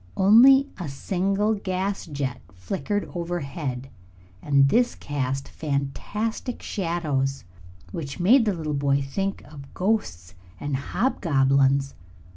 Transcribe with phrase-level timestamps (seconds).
[0.17, 3.91] Only a single gas jet flickered overhead,
[4.41, 7.43] and this cast fantastic shadows
[7.91, 11.93] which made the little boy think of ghosts and hobgoblins.